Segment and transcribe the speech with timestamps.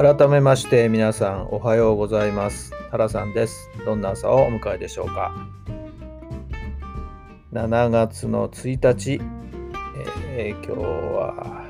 [0.00, 2.72] 改めまして皆さんおはようございます。
[2.90, 3.68] タラさんです。
[3.84, 5.30] どんな朝をお迎えでしょうか
[7.52, 9.20] ？7月の1日、
[10.34, 11.66] えー、今日は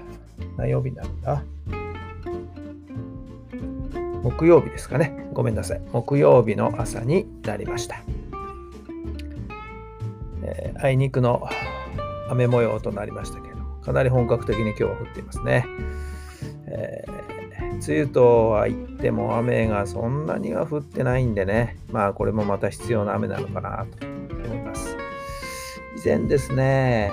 [0.56, 1.42] 何曜日なんだ？
[4.22, 5.28] 木曜日ですかね。
[5.32, 5.80] ごめんなさい。
[5.90, 8.00] 木曜日の朝になりました、
[10.44, 11.48] えー、あいにくの
[12.28, 15.66] 雨模様となりましたけどかなり本格的に今日は降っていますね、
[16.68, 17.29] えー
[17.86, 24.96] 梅雨とは言っても雨がそんなには降ってないんでね、まあこれもまた必要な雨なのかなと思います。
[25.96, 27.10] 以前ですね、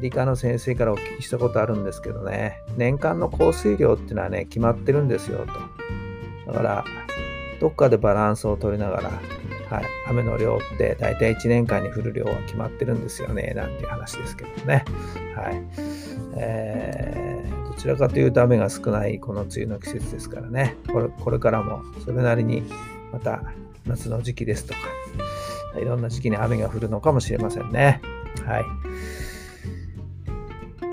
[0.00, 5.46] 理科の先生からお聞きしたことあるんですけどね、年間の降水量っていうのはね、決まってるんですよ
[6.46, 6.52] と。
[6.52, 6.84] だから、
[7.60, 9.10] どっかでバランスを取りながら、
[9.70, 14.84] はい、雨の量って大体1年間に降る量は決まってるんですよね、なんていう話ですけどね。
[15.34, 15.62] はい。
[16.36, 17.23] えー、
[17.84, 22.62] ちらかというと雨が少ないこの梅雨の季節ですからね、これこれからもそれなりに
[23.12, 23.42] また
[23.84, 24.80] 夏の時期ですとか、
[25.78, 28.00] いろんな時期に雨が降るのかもしれませんね。
[28.46, 28.64] はい。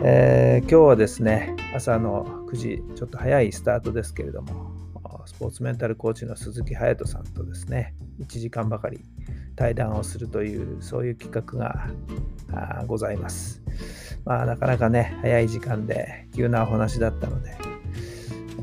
[0.03, 4.73] えー、今日はですね、朝の9時、ちょっと早いスタートですけれども、
[5.27, 8.99] スポーツメンタルコーチの鈴木隼人さんとですね、1時間ばかり
[9.55, 13.61] 対談をするという、そういう企画がございます。
[14.25, 17.57] まあ、なかなかね、早い時間で急なお話だったので、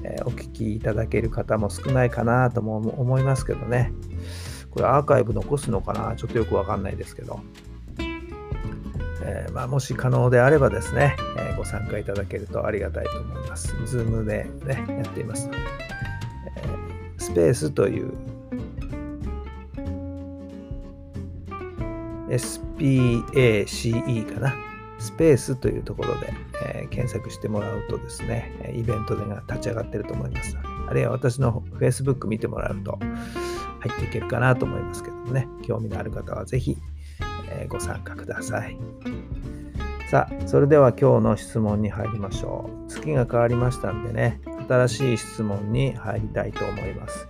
[0.05, 3.93] えー、お聞きいただける方も少ないかなとも思いますけどね。
[4.71, 6.15] これアーカイブ残すのかな？
[6.15, 7.41] ちょっとよくわかんないですけど。
[9.25, 13.75] えー、まあ、もし可能であればですね、えー、ご参加いただけるとありがたいと思います。
[13.85, 15.59] Zoom でね、やっていますので。
[16.57, 18.13] えー、スペースという
[22.31, 24.55] SPACE かな？
[24.99, 26.33] スペースというところで、
[26.67, 30.57] えー、検索してもらうとですね、イベントでが立ち上がってると思います。
[30.89, 32.99] あるいは私の Facebook 見てもらうと
[33.81, 36.77] 入っていけるかなと思いますけどもね、興味のある方はぜひ、
[37.51, 38.77] えー、ご参加ください。
[40.11, 42.91] さあ、それでは今日の質問に入りましょう。
[42.91, 47.29] 月が変わりましたんでね、新しい質問に入りたいと思います。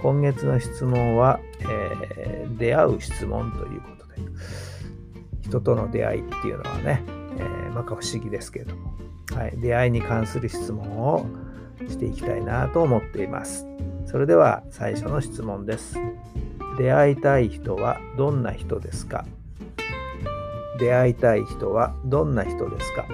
[0.00, 4.22] 今月の質問は、えー、出会う質問ということで、
[5.50, 7.02] 人との出会いっていうのはね、
[7.38, 8.92] えー、まか不思議ですけれども、
[9.34, 11.26] はい、出会いに関する質問を
[11.88, 13.66] していきたいなと思っています。
[14.06, 15.98] それでは最初の質問です。
[16.78, 19.26] 出会いたい人はどんな人ですか？
[20.78, 23.06] 出会いたい人はどんな人ですか？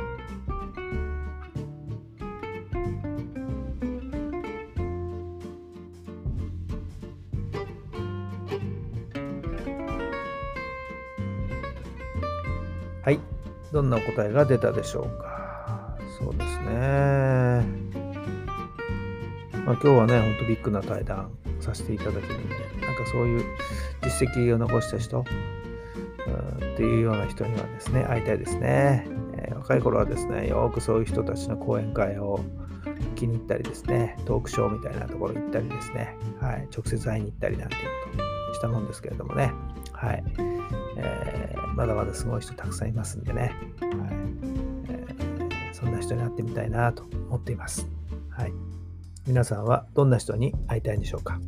[13.06, 13.20] はい。
[13.72, 15.96] どんなお答えが出たでしょうか？
[16.18, 17.64] そうですね。
[19.64, 21.30] まあ、今日はね、ほんとビッグな対談
[21.60, 23.44] させていただけるんで、なんかそういう
[24.02, 25.24] 実績を残した人、っ
[26.76, 29.06] ていうような人にはですね、会いたいですね。
[29.34, 32.40] えー、若い頃はですね、よくそういう人たちの講演会を
[33.14, 37.82] 気に入ったりですね、トークショーみたいなところ行ったりですね、はい、直接会いに行ったりなんていう
[38.16, 38.18] こ
[38.48, 39.52] としたもんですけれどもね、
[39.96, 40.24] はい。
[40.98, 43.86] えー、まだまだすごい人たくさんいますんでね、は
[45.72, 47.88] い、そんな人に会ってみたいなと思っています。
[48.30, 48.52] はい。
[49.26, 51.40] 皆さんはどんな人に会いたいんでしょうか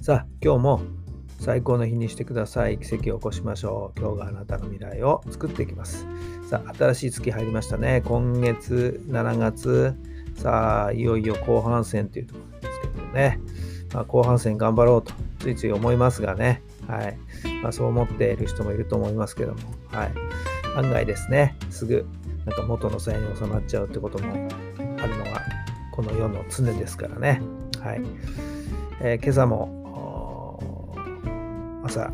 [0.00, 0.80] さあ、今日も
[1.40, 2.78] 最高の日にしてください。
[2.78, 4.00] 奇跡を起こしましょう。
[4.00, 6.06] 今日があなたの未来を作っていきます。
[6.48, 8.02] さあ、新しい月入りましたね。
[8.06, 9.94] 今月、7月、
[10.36, 13.40] さあ、いよいよ後半戦というところですけどね。
[13.92, 16.62] まあ、後半戦頑張ろうとついつい思いますがね。
[16.88, 17.18] はい。
[17.62, 19.58] まあ、そう思っている人もいると思いますけども、
[19.90, 20.12] はい。
[20.76, 22.06] 案外ですね、すぐ、
[22.44, 24.36] なんか元の際に収まっちゃうってこともあ
[25.06, 25.42] るのが、
[25.92, 27.40] この世の常ですからね。
[27.80, 28.02] はい。
[29.00, 30.94] えー、今朝も、
[31.84, 32.12] 朝、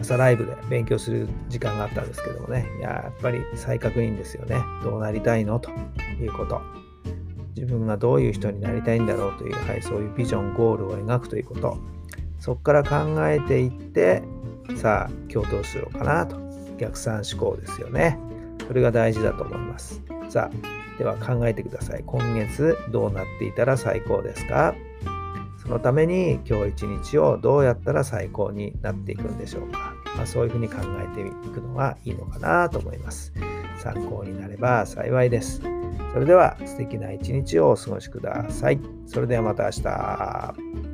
[0.00, 4.56] 朝ライブで勉強する時間があったんですけどもね、やっぱり再確認ですよね。
[4.82, 5.58] どうなりたいの？
[5.58, 5.70] と
[6.20, 6.60] いうこと。
[7.56, 11.78] 自分がどういう人になりたいんだろうという、はい、そういうビジョン、ゴールを描くということ。
[12.44, 14.22] そこから考えていって、
[14.76, 16.36] さあ、今日どうしようかなと。
[16.76, 18.18] 逆算思考ですよね。
[18.66, 20.02] それが大事だと思います。
[20.28, 22.02] さあ、では考えてください。
[22.04, 24.74] 今月どうなっていたら最高ですか？
[25.56, 29.94] そのために今日一日をどうやったら最高になっていくんでしょうか？
[30.14, 33.32] まあ、そういうふうに考えていくのがいいのかなと思います。
[33.78, 35.62] 参考になれば幸いです。
[36.12, 38.78] それでは素敵な一日をお過ごしください。
[39.06, 40.93] それではまた明日。